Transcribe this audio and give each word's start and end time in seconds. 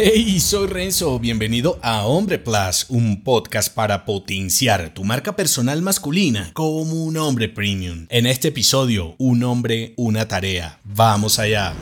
Hey, 0.00 0.38
soy 0.38 0.68
Renzo, 0.68 1.18
bienvenido 1.18 1.80
a 1.82 2.06
Hombre 2.06 2.38
Plus, 2.38 2.86
un 2.88 3.24
podcast 3.24 3.74
para 3.74 4.04
potenciar 4.04 4.94
tu 4.94 5.02
marca 5.02 5.34
personal 5.34 5.82
masculina 5.82 6.52
como 6.54 7.04
un 7.04 7.16
hombre 7.16 7.48
premium. 7.48 8.06
En 8.08 8.26
este 8.26 8.46
episodio, 8.46 9.16
un 9.18 9.42
hombre, 9.42 9.94
una 9.96 10.28
tarea. 10.28 10.78
Vamos 10.84 11.40
allá. 11.40 11.74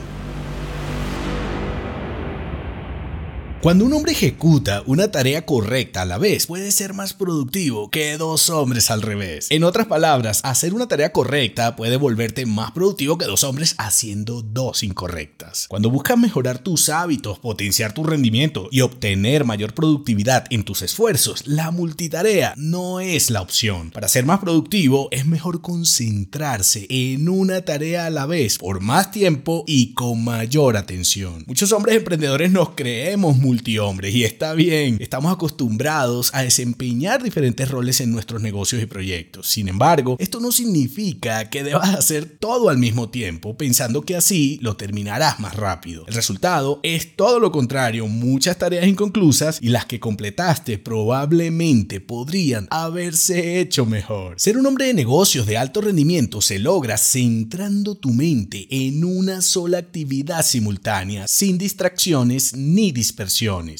Cuando 3.59 3.85
un 3.85 3.93
hombre 3.93 4.11
ejecuta 4.11 4.83
una 4.85 5.09
tarea 5.09 5.43
correcta 5.43 6.03
a 6.03 6.05
la 6.05 6.19
vez, 6.19 6.45
puede 6.45 6.71
ser 6.71 6.93
más 6.93 7.13
productivo 7.13 7.89
que 7.89 8.15
dos 8.15 8.51
hombres 8.51 8.91
al 8.91 9.01
revés. 9.01 9.47
En 9.49 9.63
otras 9.63 9.87
palabras, 9.87 10.41
hacer 10.43 10.75
una 10.75 10.87
tarea 10.87 11.11
correcta 11.11 11.75
puede 11.75 11.97
volverte 11.97 12.45
más 12.45 12.71
productivo 12.71 13.17
que 13.17 13.25
dos 13.25 13.43
hombres 13.43 13.73
haciendo 13.79 14.43
dos 14.43 14.83
incorrectas. 14.83 15.65
Cuando 15.69 15.89
buscas 15.89 16.19
mejorar 16.19 16.59
tus 16.59 16.89
hábitos, 16.89 17.39
potenciar 17.39 17.93
tu 17.93 18.03
rendimiento 18.03 18.69
y 18.71 18.81
obtener 18.81 19.43
mayor 19.43 19.73
productividad 19.73 20.45
en 20.51 20.63
tus 20.63 20.83
esfuerzos, 20.83 21.47
la 21.47 21.71
multitarea 21.71 22.53
no 22.57 22.99
es 22.99 23.31
la 23.31 23.41
opción. 23.41 23.89
Para 23.89 24.07
ser 24.07 24.23
más 24.23 24.39
productivo, 24.39 25.09
es 25.09 25.25
mejor 25.25 25.61
concentrarse 25.61 26.85
en 26.89 27.27
una 27.27 27.63
tarea 27.63 28.05
a 28.05 28.11
la 28.11 28.27
vez 28.27 28.59
por 28.59 28.81
más 28.81 29.09
tiempo 29.09 29.63
y 29.65 29.95
con 29.95 30.23
mayor 30.23 30.77
atención. 30.77 31.43
Muchos 31.47 31.71
hombres 31.71 31.97
emprendedores 31.97 32.51
nos 32.51 32.69
creemos 32.75 33.35
multihombres 33.47 34.13
y 34.13 34.25
está 34.25 34.53
bien, 34.53 34.97
estamos 34.99 35.31
acostumbrados 35.31 36.31
a 36.33 36.41
desempeñar 36.41 37.23
diferentes 37.23 37.71
roles 37.71 38.01
en 38.01 38.11
nuestros 38.11 38.41
negocios 38.41 38.83
y 38.83 38.87
proyectos. 38.87 39.47
Sin 39.47 39.69
embargo, 39.69 40.17
esto 40.19 40.41
no 40.41 40.51
significa 40.51 41.49
que 41.49 41.63
debas 41.63 41.95
hacer 41.95 42.25
todo 42.25 42.67
al 42.67 42.77
mismo 42.77 43.09
tiempo 43.09 43.57
pensando 43.57 44.01
que 44.01 44.17
así 44.17 44.59
lo 44.61 44.75
terminarás 44.75 45.39
más 45.39 45.55
rápido. 45.55 46.05
El 46.07 46.13
resultado 46.13 46.81
es 46.83 47.15
todo 47.15 47.39
lo 47.39 47.53
contrario, 47.53 48.07
muchas 48.07 48.57
tareas 48.57 48.85
inconclusas 48.85 49.59
y 49.61 49.69
las 49.69 49.85
que 49.85 50.01
completaste 50.01 50.77
probablemente 50.77 52.01
podrían 52.01 52.67
haberse 52.69 53.61
hecho 53.61 53.85
mejor. 53.85 54.37
Ser 54.37 54.57
un 54.57 54.65
hombre 54.65 54.87
de 54.87 54.93
negocios 54.93 55.45
de 55.45 55.57
alto 55.57 55.79
rendimiento 55.79 56.41
se 56.41 56.59
logra 56.59 56.97
centrando 56.97 57.95
tu 57.95 58.09
mente 58.09 58.67
en 58.69 59.05
una 59.05 59.41
sola 59.41 59.77
actividad 59.77 60.43
simultánea, 60.43 61.27
sin 61.29 61.57
distracciones 61.57 62.53
ni 62.53 62.91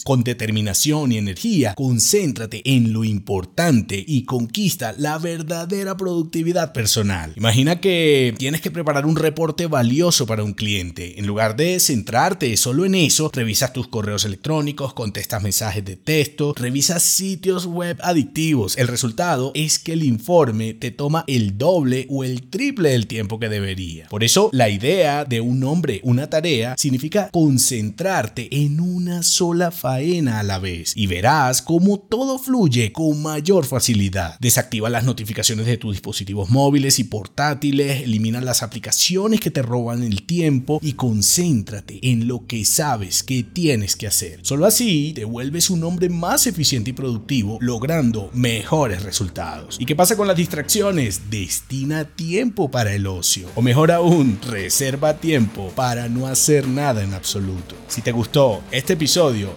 con 0.03 0.23
determinación 0.23 1.11
y 1.11 1.17
energía, 1.17 1.73
concéntrate 1.73 2.61
en 2.65 2.93
lo 2.93 3.03
importante 3.03 4.03
y 4.05 4.23
conquista 4.23 4.93
la 4.97 5.17
verdadera 5.17 5.97
productividad 5.97 6.73
personal. 6.73 7.33
Imagina 7.35 7.79
que 7.81 8.35
tienes 8.37 8.61
que 8.61 8.69
preparar 8.69 9.05
un 9.05 9.15
reporte 9.15 9.65
valioso 9.65 10.27
para 10.27 10.43
un 10.43 10.53
cliente. 10.53 11.19
En 11.19 11.25
lugar 11.25 11.55
de 11.55 11.79
centrarte 11.79 12.55
solo 12.57 12.85
en 12.85 12.95
eso, 12.95 13.31
revisas 13.33 13.73
tus 13.73 13.87
correos 13.87 14.25
electrónicos, 14.25 14.93
contestas 14.93 15.41
mensajes 15.41 15.83
de 15.83 15.95
texto, 15.95 16.53
revisas 16.55 17.01
sitios 17.01 17.65
web 17.65 17.97
adictivos. 18.03 18.77
El 18.77 18.87
resultado 18.87 19.51
es 19.55 19.79
que 19.79 19.93
el 19.93 20.03
informe 20.03 20.75
te 20.75 20.91
toma 20.91 21.23
el 21.27 21.57
doble 21.57 22.05
o 22.09 22.23
el 22.23 22.49
triple 22.49 22.89
del 22.89 23.07
tiempo 23.07 23.39
que 23.39 23.49
debería. 23.49 24.07
Por 24.09 24.23
eso, 24.23 24.49
la 24.51 24.69
idea 24.69 25.25
de 25.25 25.41
un 25.41 25.63
hombre, 25.63 25.99
una 26.03 26.29
tarea, 26.29 26.75
significa 26.77 27.29
concentrarte 27.31 28.49
en 28.51 28.79
una 28.79 29.23
sola 29.23 29.46
la 29.53 29.71
faena 29.71 30.39
a 30.39 30.43
la 30.43 30.59
vez 30.59 30.93
y 30.95 31.07
verás 31.07 31.61
cómo 31.61 31.99
todo 31.99 32.39
fluye 32.39 32.91
con 32.91 33.21
mayor 33.21 33.65
facilidad. 33.65 34.37
Desactiva 34.39 34.89
las 34.89 35.03
notificaciones 35.03 35.65
de 35.65 35.77
tus 35.77 35.93
dispositivos 35.93 36.49
móviles 36.49 36.99
y 36.99 37.03
portátiles, 37.03 38.03
elimina 38.03 38.41
las 38.41 38.63
aplicaciones 38.63 39.39
que 39.39 39.51
te 39.51 39.61
roban 39.61 40.03
el 40.03 40.23
tiempo 40.23 40.79
y 40.81 40.93
concéntrate 40.93 41.99
en 42.01 42.27
lo 42.27 42.45
que 42.45 42.65
sabes 42.65 43.23
que 43.23 43.43
tienes 43.43 43.95
que 43.95 44.07
hacer. 44.07 44.39
Solo 44.43 44.65
así 44.65 45.13
te 45.15 45.25
vuelves 45.25 45.69
un 45.69 45.83
hombre 45.83 46.09
más 46.09 46.47
eficiente 46.47 46.91
y 46.91 46.93
productivo, 46.93 47.57
logrando 47.61 48.29
mejores 48.33 49.03
resultados. 49.03 49.77
¿Y 49.79 49.85
qué 49.85 49.95
pasa 49.95 50.15
con 50.15 50.27
las 50.27 50.37
distracciones? 50.37 51.29
Destina 51.29 52.05
tiempo 52.05 52.69
para 52.69 52.93
el 52.93 53.07
ocio. 53.07 53.49
O 53.55 53.61
mejor 53.61 53.91
aún, 53.91 54.39
reserva 54.47 55.17
tiempo 55.17 55.71
para 55.75 56.09
no 56.09 56.27
hacer 56.27 56.67
nada 56.67 57.03
en 57.03 57.13
absoluto. 57.13 57.75
Si 57.87 58.01
te 58.01 58.11
gustó 58.11 58.61
este 58.71 58.93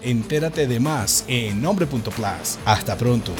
entérate 0.02 0.66
de 0.66 0.80
más 0.80 1.24
en 1.28 1.60
nombre.plus. 1.62 2.58
Hasta 2.64 2.96
pronto. 2.96 3.32